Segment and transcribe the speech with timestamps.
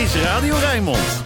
[0.00, 1.24] is Radio Rijnmond.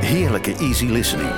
[0.00, 1.30] Heerlijke easy listening.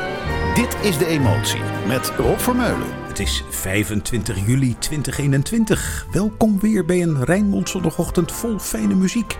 [0.54, 2.86] Dit is De Emotie met Rob Vermeulen.
[3.06, 6.06] Het is 25 juli 2021.
[6.12, 9.38] Welkom weer bij een Rijnmond zondagochtend vol fijne muziek.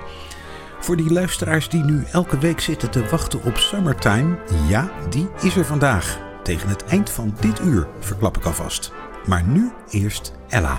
[0.81, 4.39] Voor die luisteraars die nu elke week zitten te wachten op Summertime,
[4.69, 6.19] ja, die is er vandaag.
[6.43, 8.93] Tegen het eind van dit uur, verklap ik alvast.
[9.27, 10.79] Maar nu eerst Ella.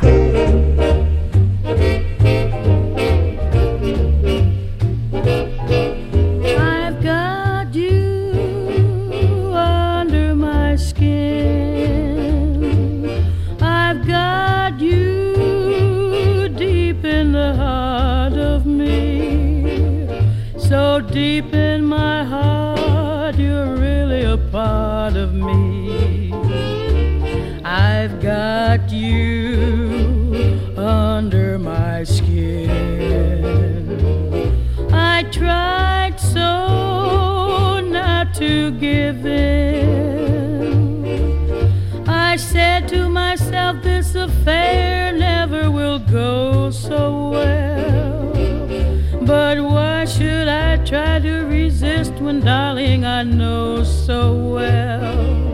[52.40, 55.52] Darling, I know so well?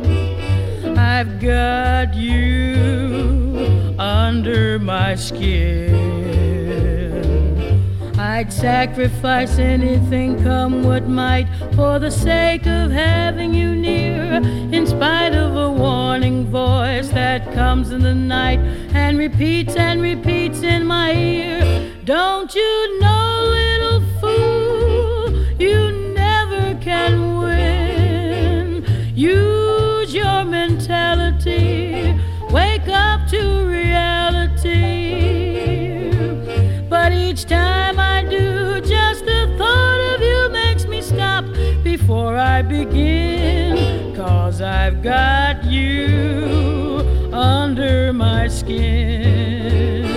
[0.97, 5.95] I've got you under my skin.
[8.20, 14.42] I'd sacrifice anything, come what might, for the sake of having you near.
[14.72, 18.59] In spite of a warning voice that comes in the night
[18.94, 21.92] and repeats and repeats in my ear.
[22.05, 23.77] Don't you know, little
[27.08, 28.86] can win.
[29.16, 32.14] Use your mentality,
[32.52, 34.72] wake up to reality.
[36.89, 41.45] But each time I do, just the thought of you makes me stop
[41.83, 44.16] before I begin.
[44.16, 47.02] Cause I've got you
[47.33, 50.17] under my skin.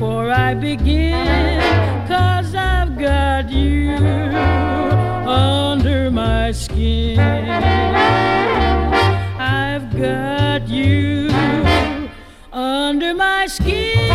[0.00, 1.60] before I begin.
[2.08, 3.90] Cause I've got you
[5.28, 7.20] under my skin.
[9.38, 11.28] I've got you
[12.50, 14.08] under my skin.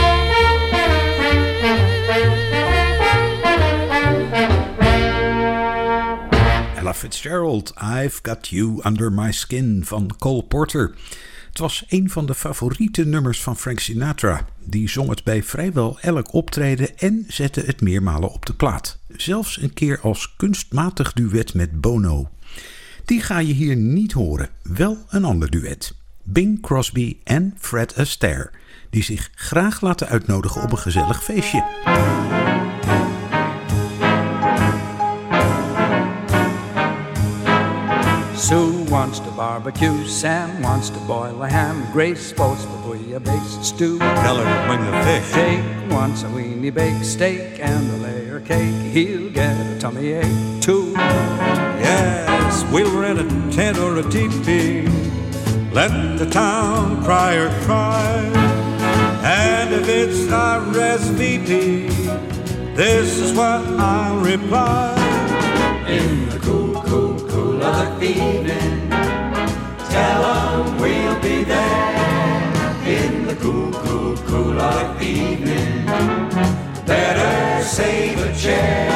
[6.78, 10.96] Ella Fitzgerald, I've Got You Under My Skin van Cole Porter.
[11.56, 14.46] Het was een van de favoriete nummers van Frank Sinatra.
[14.64, 19.00] Die zong het bij vrijwel elk optreden en zette het meermalen op de plaat.
[19.08, 22.30] Zelfs een keer als kunstmatig duet met Bono.
[23.06, 25.96] Die ga je hier niet horen, wel een ander duet.
[26.24, 28.52] Bing Crosby en Fred Astaire,
[28.90, 32.55] die zich graag laten uitnodigen op een gezellig feestje.
[38.48, 43.98] Sue wants to barbecue, Sam wants to boil a ham, Grace votes for bouillabaisse stew.
[43.98, 45.34] Tell her to bring the fish.
[45.34, 48.76] Jake wants a weenie baked steak and a layer cake.
[48.94, 50.92] He'll get a tummy ache too.
[50.92, 54.88] Yes, we'll rent a tent or a teepee.
[55.72, 58.20] Let the town crier cry.
[59.24, 61.90] And if it's RSVP,
[62.76, 64.94] this is what I'll reply.
[65.88, 67.15] In the cool, cool,
[67.56, 68.90] cool of the evening,
[69.90, 72.54] tell 'em we'll be there.
[72.86, 75.86] In the cool, cool, cool of the evening,
[76.86, 78.92] better save a chair.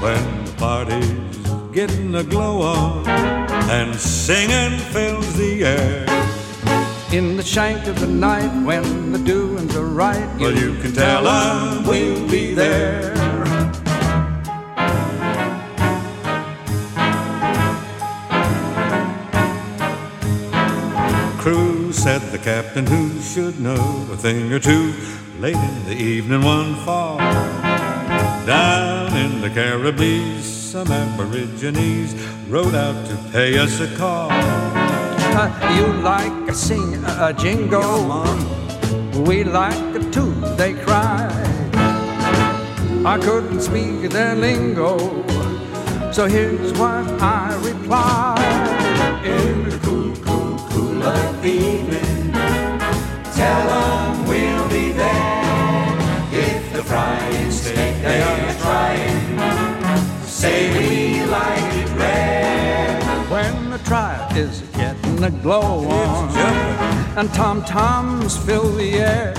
[0.00, 1.38] When the party's
[1.72, 3.08] getting a glow on
[3.78, 6.06] and singing fills the air.
[7.12, 11.26] In the shank of the night when the doings are right, Well, you can tell
[11.26, 13.29] 'em we'll be there.
[21.40, 24.92] Crew said the captain who should know a thing or two.
[25.38, 27.16] Late in the evening, one fall
[28.44, 30.44] down in the Caribbees.
[30.44, 32.14] Some Aborigines
[32.46, 34.28] rode out to pay us a call.
[34.30, 35.48] Uh,
[35.78, 38.22] you like a sing, a jingle.
[39.24, 41.26] We like a tune they cry.
[43.06, 44.98] I couldn't speak their lingo,
[46.12, 48.80] so here's what I reply.
[51.02, 52.32] Of evening,
[53.34, 55.98] tell them we'll be there.
[56.32, 63.30] If the frying steak they are trying, say we like it red.
[63.30, 66.30] When the trial is getting a glow on,
[67.16, 69.34] and tom toms fill the air.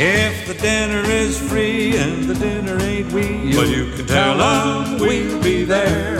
[0.00, 4.98] If the dinner is free and the dinner ain't we, well, you can tell them
[5.00, 6.18] we'll be there.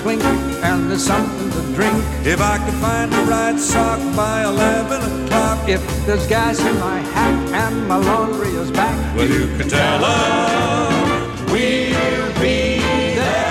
[0.00, 0.22] Clink
[0.64, 5.68] and there's something to drink, If I can find the right sock by 11 o'clock,
[5.68, 9.98] if there's gas in my hat and my laundry is back, well, you can tell
[10.00, 12.80] them we'll be
[13.16, 13.50] there.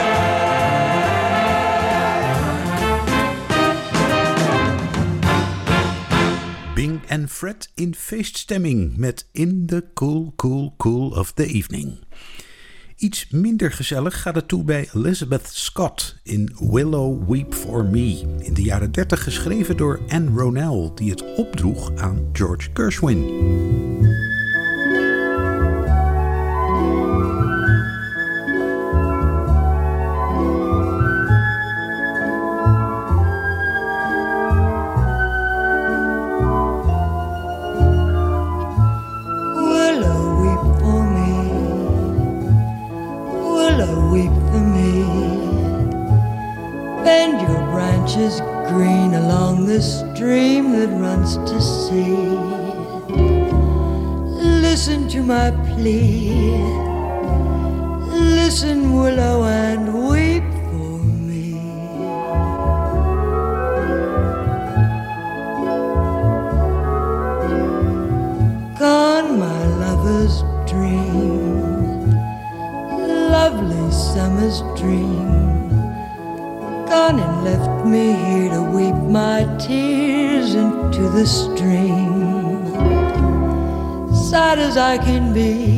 [6.75, 11.99] Bing en Fred in feeststemming met In the Cool Cool Cool of the Evening.
[12.99, 18.53] Iets minder gezellig gaat het toe bij Elizabeth Scott in Willow Weep for Me, in
[18.53, 24.08] de jaren 30 geschreven door Anne Ronell, die het opdroeg aan George Gershwin.
[47.09, 48.39] Bend your branches
[48.69, 52.15] green along the stream that runs to sea.
[54.61, 56.29] Listen to my plea.
[58.37, 59.38] Listen, willow,
[84.69, 85.68] as I can be,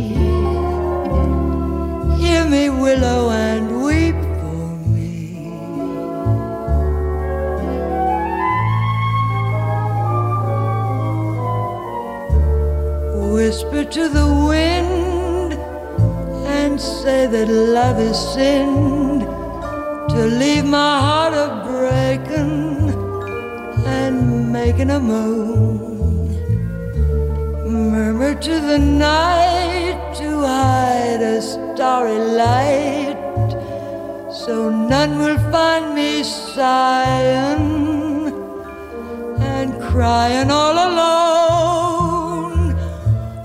[28.42, 33.16] To the night to hide a starry light
[34.34, 38.34] so none will find me sighing
[39.40, 42.74] and crying all alone,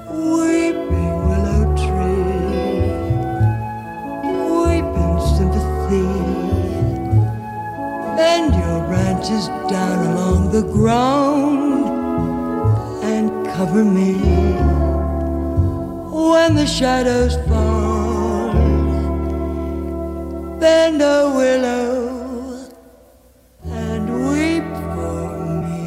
[0.08, 2.88] weeping willow tree,
[4.48, 6.08] weeping sympathy.
[8.16, 11.84] Bend your branches down along the ground
[13.04, 14.35] and cover me
[16.46, 18.52] when the shadows fall.
[20.60, 22.68] Bend a willow
[23.64, 25.84] and weep for me.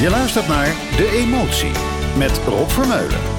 [0.00, 1.72] Je luistert naar De Emotie
[2.16, 3.33] met Rob Vermeulen.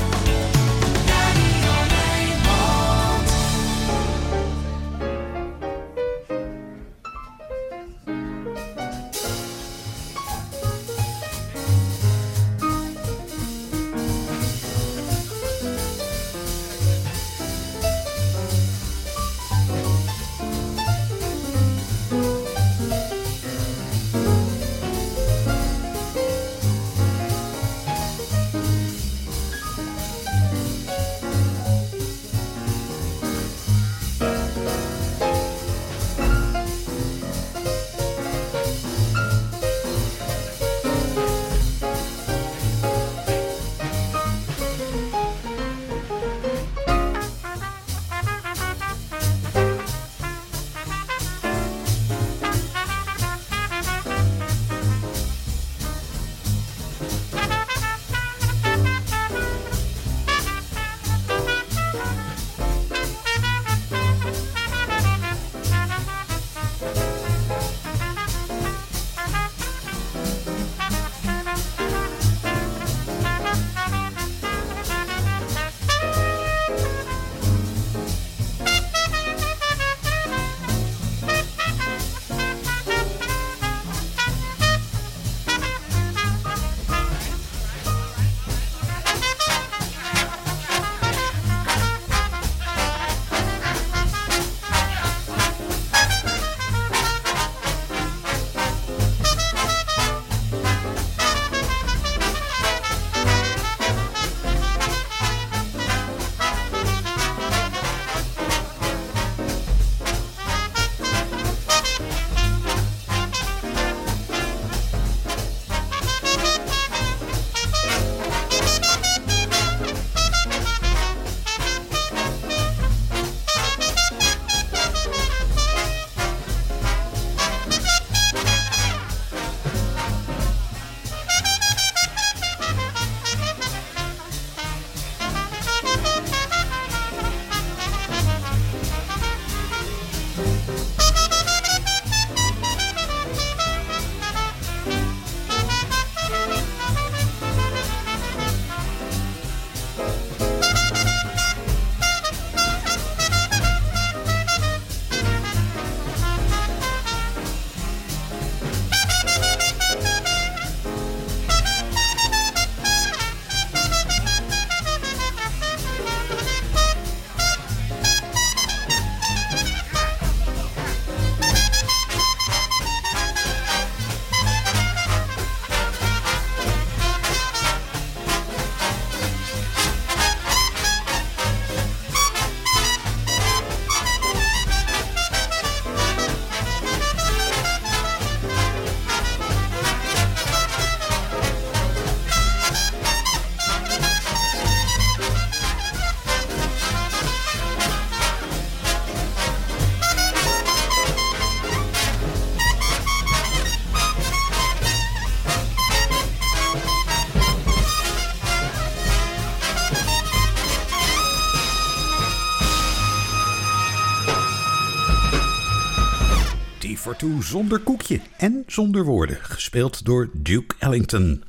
[217.40, 221.44] Zonder koekje en zonder woorden, gespeeld door Duke Ellington.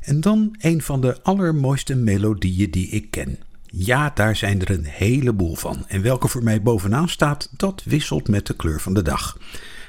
[0.00, 3.38] En dan een van de allermooiste melodieën die ik ken.
[3.66, 5.84] Ja, daar zijn er een heleboel van.
[5.88, 9.38] En welke voor mij bovenaan staat, dat wisselt met de kleur van de dag.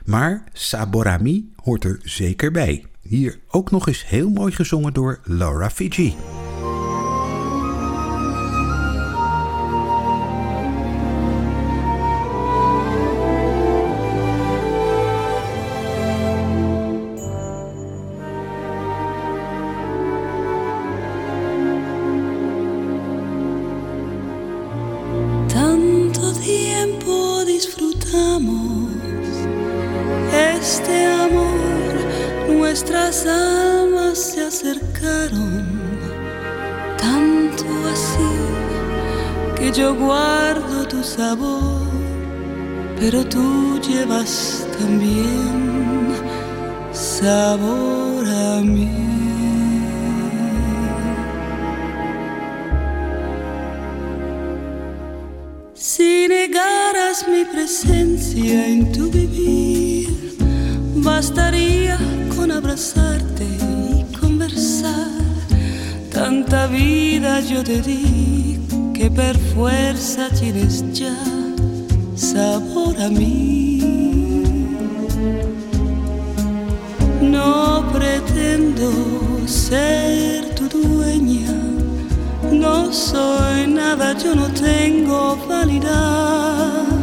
[0.06, 2.86] Maar Saborami hoort er zeker bij.
[3.02, 6.16] Hier ook nog eens heel mooi gezongen door Laura Fiji.
[30.62, 31.94] Este amor,
[32.50, 35.66] nuestras almas se acercaron,
[36.98, 38.32] tanto así
[39.58, 41.88] que yo guardo tu sabor,
[43.00, 46.16] pero tú llevas también
[46.92, 49.10] sabor a mí.
[57.28, 60.38] Mi presencia en tu vivir,
[60.96, 61.98] bastaría
[62.36, 65.08] con abrazarte y conversar.
[66.12, 68.60] Tanta vida yo te di
[68.94, 71.18] que per fuerza tienes ya
[72.16, 73.82] sabor a mí.
[77.22, 78.92] No pretendo
[79.48, 81.56] ser tu dueña
[82.52, 86.99] no soy nada, yo no tengo vanidad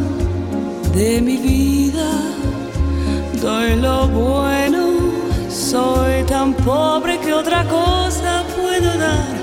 [0.97, 2.09] de mi vida.
[3.41, 4.83] Doy lo bueno,
[5.49, 9.35] soy tan pobre que otra cosa puedo dar.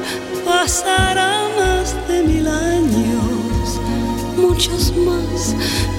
[0.44, 3.80] Pasará más de mil años,
[4.36, 5.54] muchos más.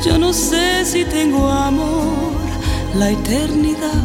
[0.05, 2.43] Yo no sé si tengo amor,
[2.95, 4.03] la eternidad,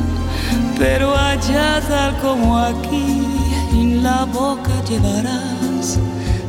[0.78, 3.26] pero allá tal como aquí,
[3.73, 5.99] en la boca llevarás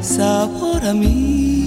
[0.01, 1.61] sabor a mí.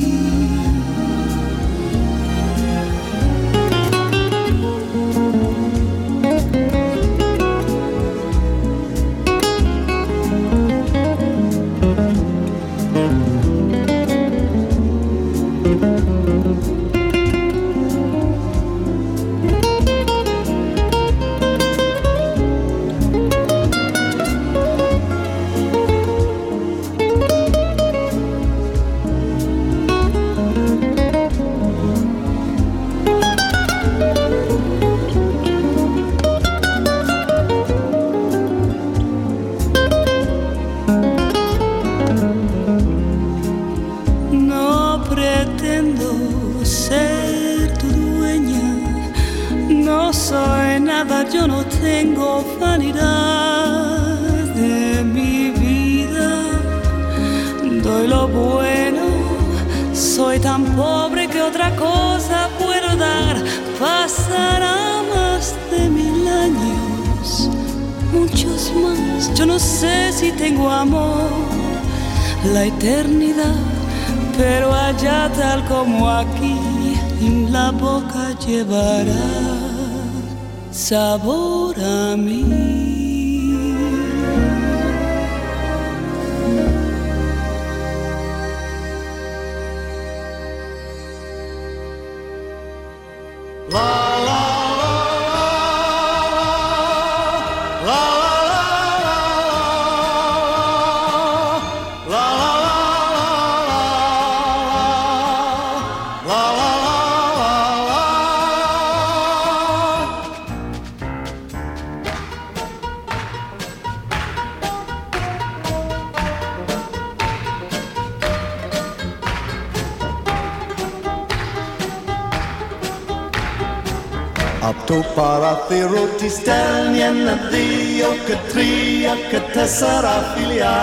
[124.95, 130.79] Το παράθυρο τη στέλνει ένα, δύο και τρία και τέσσερα φιλιά.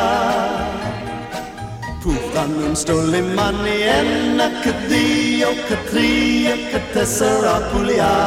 [2.02, 8.18] Που φτάνουν στο λιμάνι ένα και δύο και τρία και τέσσερα πουλιά.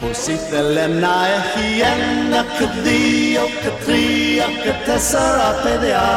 [0.00, 6.08] Πως ήθελε να έχει ένα και δύο και τρία και τέσσερα παιδιά.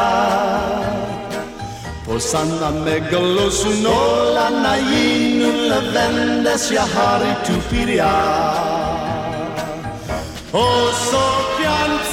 [2.07, 8.13] Πως αν να μεγαλώσουν όλα να γίνουν vendes jag har i Tupiria.
[10.51, 11.23] Och så
[11.57, 12.05] fjärmt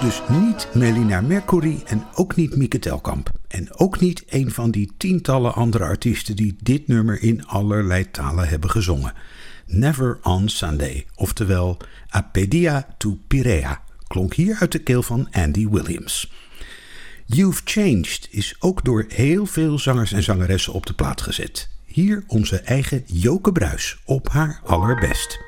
[0.00, 3.30] dus niet Melina Mercury en ook niet Mieke Telkamp.
[3.48, 8.48] En ook niet een van die tientallen andere artiesten die dit nummer in allerlei talen
[8.48, 9.12] hebben gezongen.
[9.66, 11.76] Never on Sunday, oftewel
[12.08, 16.32] Apedia to Pirea, klonk hier uit de keel van Andy Williams.
[17.26, 21.68] You've Changed is ook door heel veel zangers en zangeressen op de plaat gezet.
[21.84, 25.47] Hier onze eigen Joke Bruis op haar allerbest.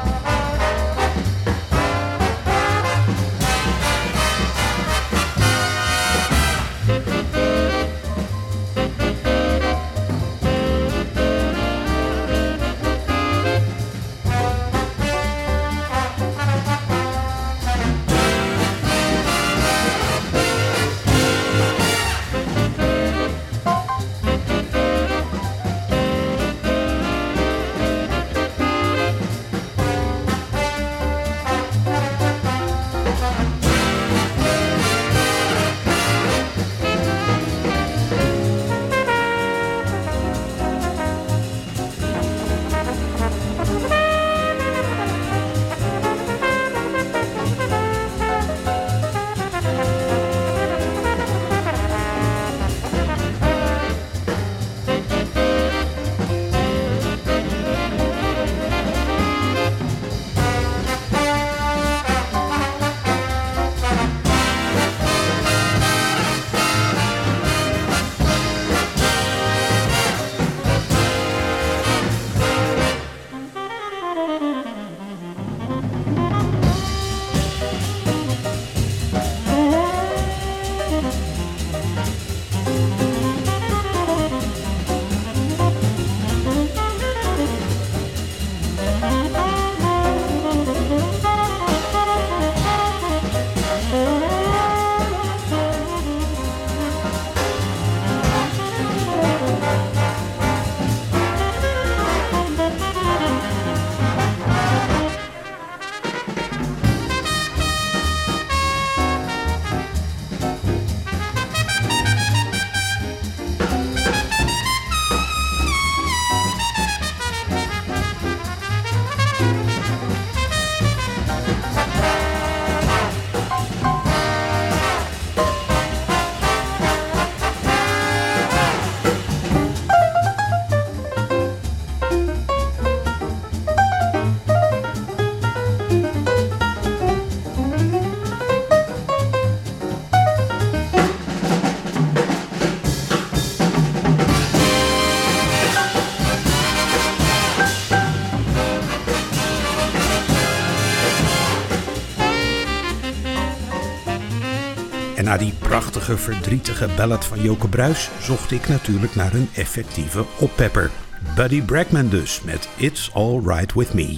[156.17, 160.91] Verdrietige ballad van Joke Bruis zocht ik natuurlijk naar een effectieve oppepper.
[161.35, 164.17] Buddy Bragman dus met It's All Right With Me.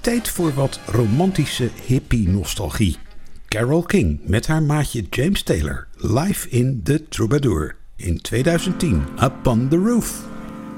[0.00, 2.96] Tijd voor wat romantische hippie-nostalgie.
[3.48, 9.68] Carole King met haar maatje James Taylor live in The Troubadour in 2010 Up on
[9.68, 10.22] the Roof.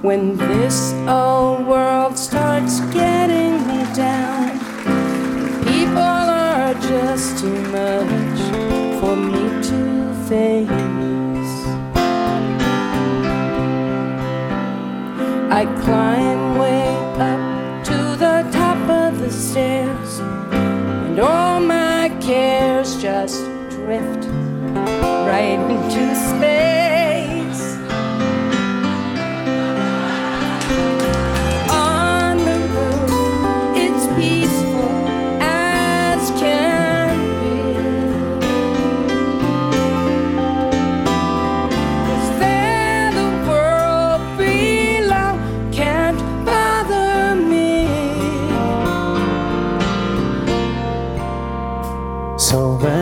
[0.02, 4.58] When this old world starts getting me down,
[5.64, 8.40] people are just too much
[9.00, 9.95] for me to
[10.28, 10.68] face.
[15.58, 16.88] I climb way
[17.30, 24.26] up to the top of the stairs, and all my cares just drift
[25.28, 26.65] right into space.
[52.48, 52.95] So when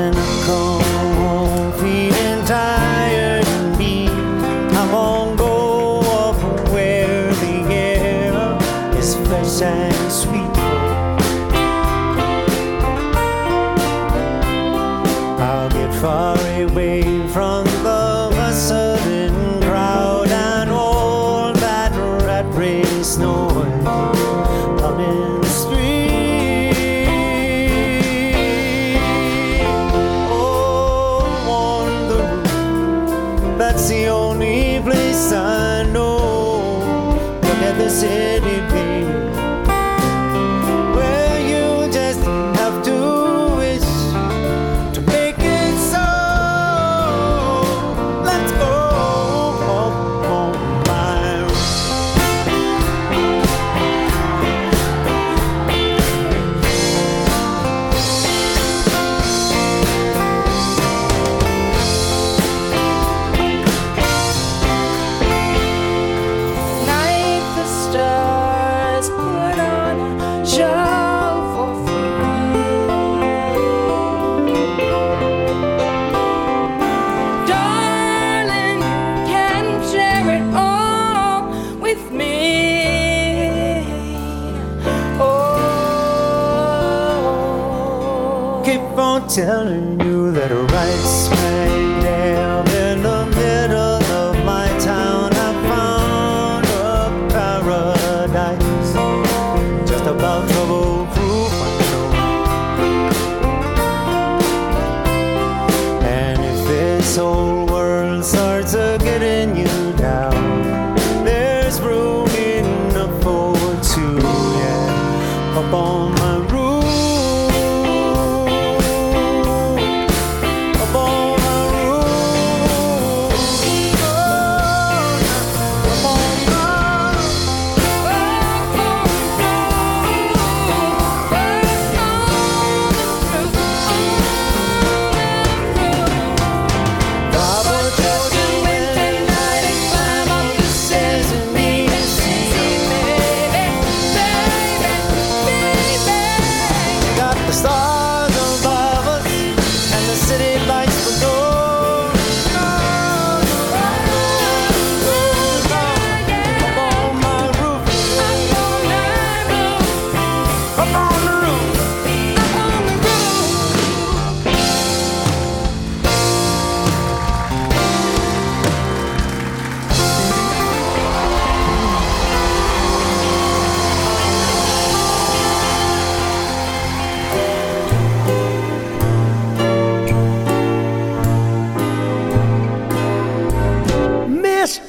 [89.85, 91.73] you that right smack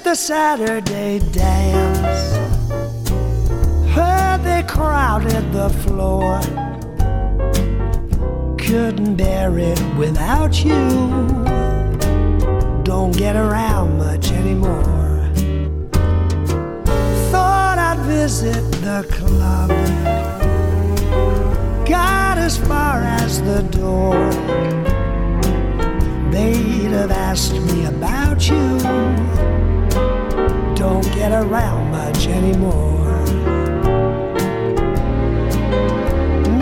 [0.04, 2.38] The Saturday dance.
[3.94, 6.40] Heard they crowded the floor.
[8.58, 10.80] Couldn't bear it without you.
[12.84, 15.30] Don't get around much anymore.
[17.32, 19.70] Thought I'd visit the club.
[21.88, 24.16] Got as far as the door
[26.32, 29.65] they'd have asked me about you.
[30.88, 33.24] Don't get around much anymore.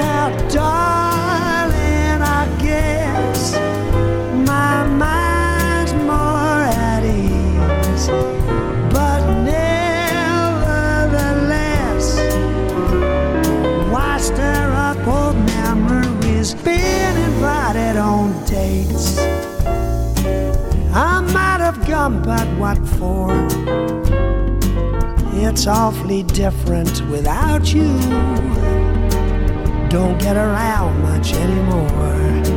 [0.01, 3.53] Now, darling, I guess
[4.47, 8.07] my mind's more at ease.
[8.95, 10.47] But nevertheless,
[13.91, 16.53] why stir up old memories?
[16.53, 19.19] Been invited on dates.
[20.95, 24.02] I might have gone, but what for?
[25.55, 27.87] It's awfully different without you.
[29.87, 32.52] Don't get around much anymore.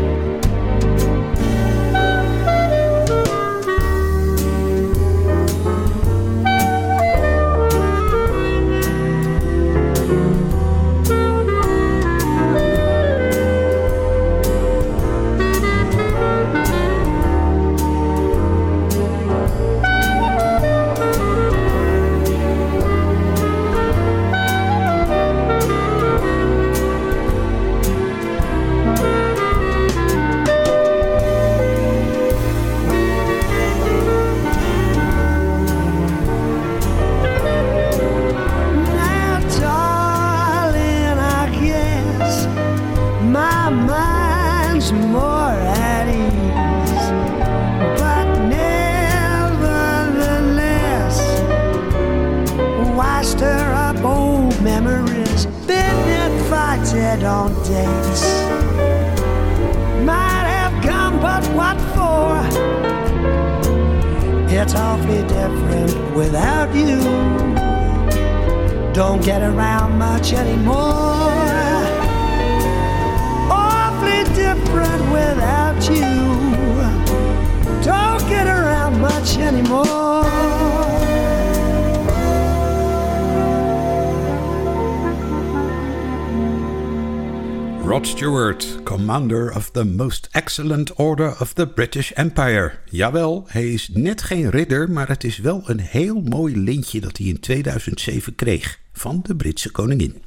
[89.17, 92.79] Commander of the most excellent order of the British Empire.
[92.91, 97.17] Jawel, hij is net geen ridder, maar het is wel een heel mooi lintje dat
[97.17, 100.23] hij in 2007 kreeg van de Britse koningin.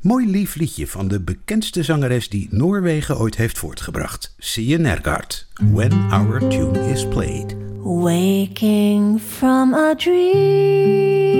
[0.00, 5.46] Mooi lief liedje van de bekendste zangeres die Noorwegen ooit heeft voortgebracht, Siye Nergard.
[5.72, 7.56] When Our Tune is Played.
[7.82, 11.30] Waking from a dream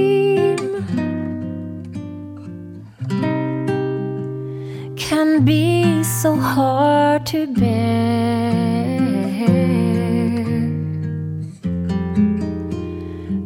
[5.10, 8.52] can be so hard to bear.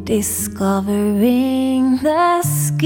[0.03, 2.85] Discovering the scheme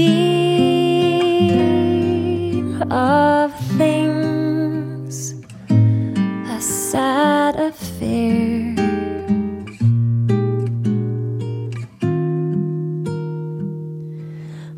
[2.90, 5.34] of things,
[5.68, 8.74] a sad affair.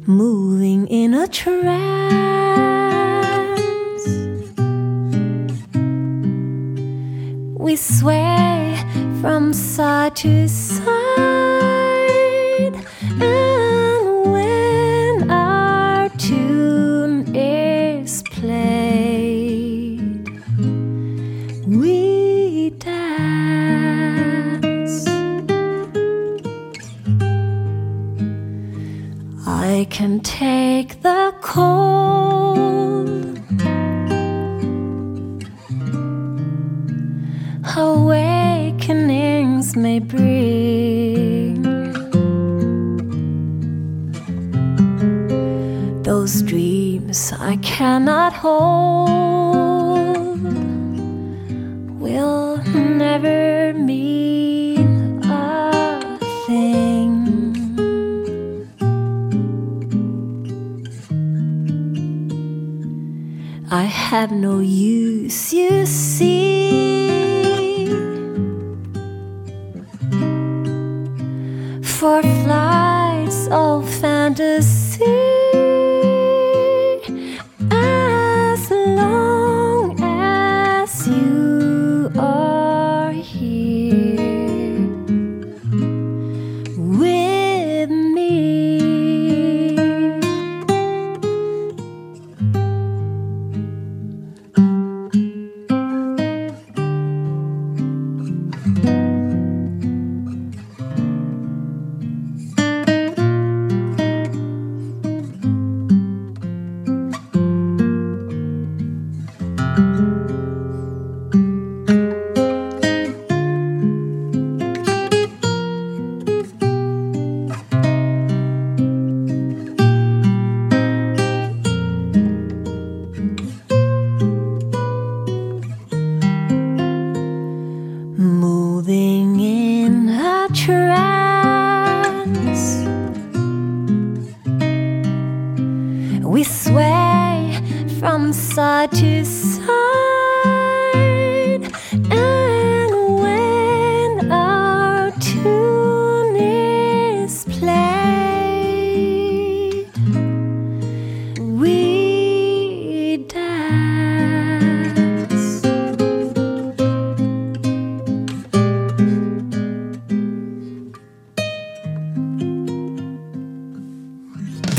[0.04, 2.11] Moving in a trap.
[7.82, 8.76] sway
[9.20, 10.71] from side to side.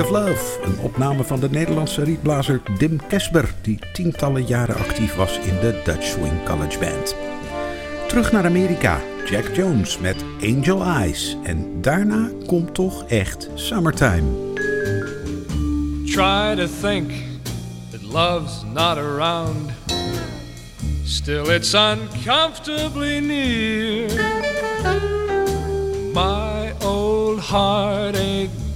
[0.00, 5.38] Of Love, een opname van de Nederlandse rietblazer Dim Kesber, die tientallen jaren actief was
[5.38, 7.16] in de Dutch Swing College Band.
[8.08, 11.36] Terug naar Amerika, Jack Jones met Angel Eyes.
[11.42, 14.54] En daarna komt toch echt Summertime.
[16.04, 17.12] Try to think
[18.10, 19.72] love's not around.
[21.04, 24.08] Still, it's uncomfortably near.
[26.12, 28.16] My old heart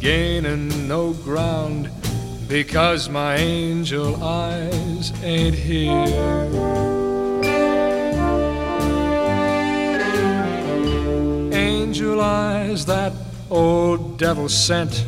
[0.04, 1.90] gaining no ground
[2.46, 5.88] because my angel eyes ain't here.
[11.54, 13.14] Angel eyes that
[13.48, 15.06] old devil sent,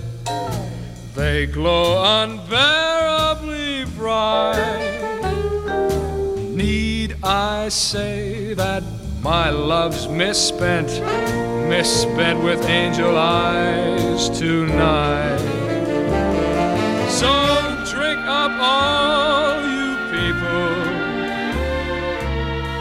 [1.15, 4.97] they glow unbearably bright.
[6.55, 8.83] Need I say that
[9.21, 10.89] my love's misspent,
[11.69, 15.39] misspent with angel eyes tonight?
[17.11, 17.31] So
[17.91, 20.73] drink up all you people,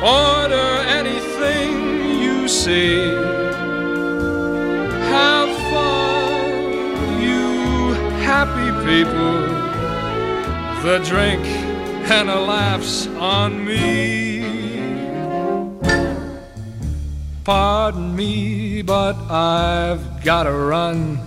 [0.04, 0.70] order
[1.00, 3.14] anything you see.
[5.14, 9.36] Have fun, you happy people.
[10.84, 11.44] The drink
[12.12, 14.35] and a laugh's on me.
[17.46, 21.20] Pardon me, but I've gotta run.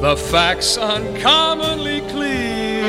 [0.00, 2.84] The facts uncommonly clear.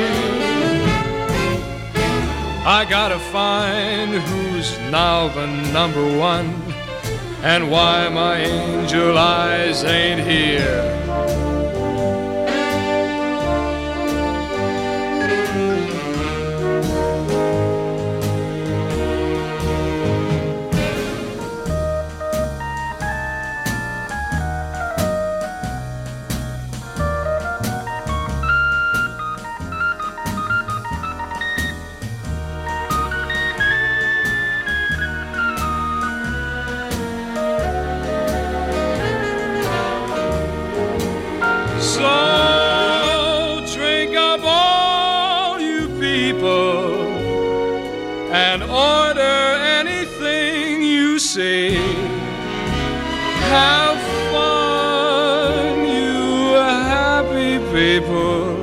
[2.66, 6.52] I gotta find who's now the number one
[7.44, 11.05] and why my angel eyes ain't here.
[57.76, 58.56] People.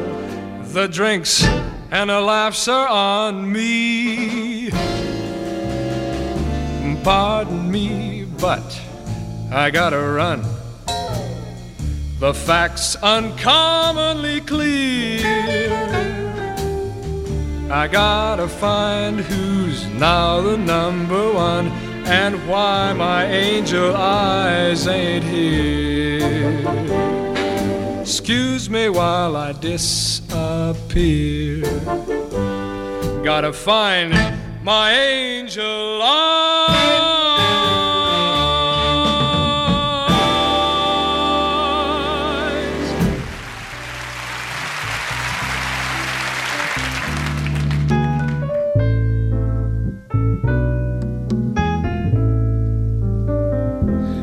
[0.74, 1.44] The drinks
[1.92, 4.72] and the laughs are on me.
[7.04, 8.82] Pardon me, but
[9.52, 10.42] I gotta run.
[12.20, 15.70] The facts uncommonly clear.
[17.70, 21.68] I gotta find who's now the number one
[22.08, 27.23] and why my angel eyes ain't here.
[28.04, 30.02] Excuse me while I disappear.
[33.24, 34.14] Gotta find
[34.62, 36.44] my angel eyes.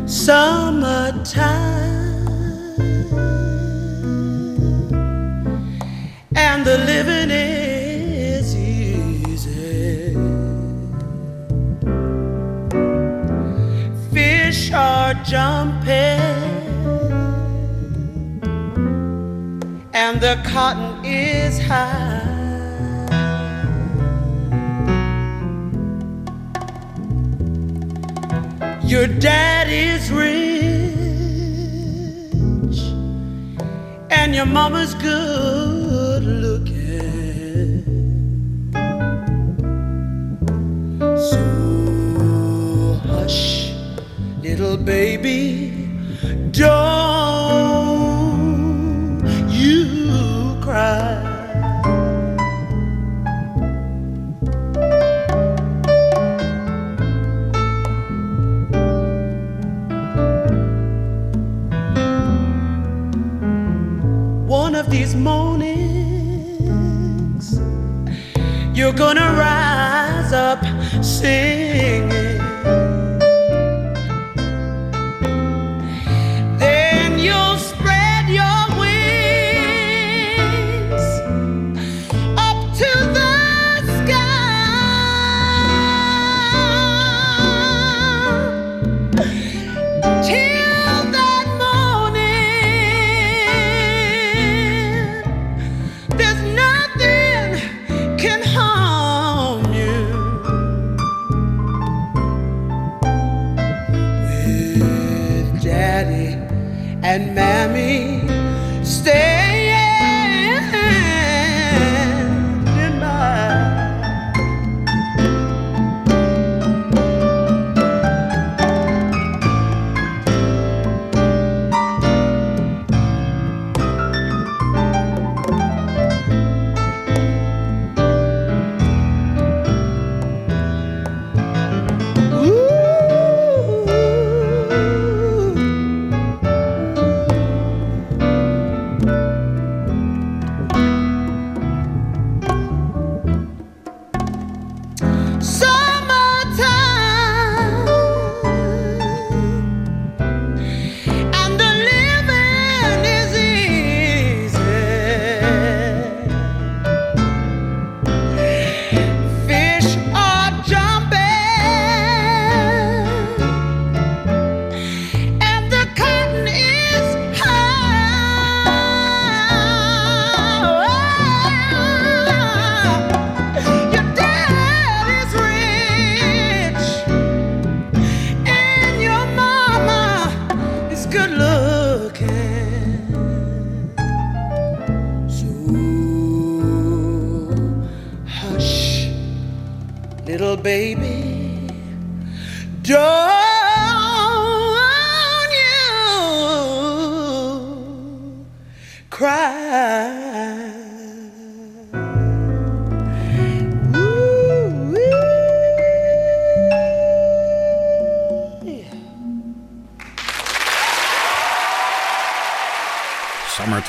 [0.04, 1.59] Summertime
[15.24, 16.20] jumping
[19.92, 22.26] and the cotton is high.
[28.82, 30.30] Your daddy's rich
[34.10, 37.29] and your mama's good looking.
[44.60, 45.70] Little baby,
[46.50, 47.80] don't
[49.48, 51.16] you cry.
[64.46, 65.70] One of these mornings,
[68.74, 70.62] you're gonna rise up
[71.02, 71.69] singing.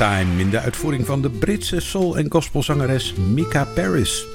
[0.01, 4.25] In de uitvoering van de Britse soul- en gospelzangeres Mika Paris.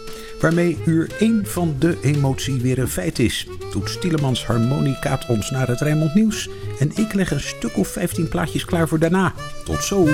[0.40, 3.46] Waarmee uur 1 van de emotie weer een feit is.
[3.70, 6.48] Toet Stielemans harmonicaat ons naar het Rijnmond Nieuws.
[6.78, 9.34] En ik leg een stuk of 15 plaatjes klaar voor daarna.
[9.64, 10.08] Tot zo!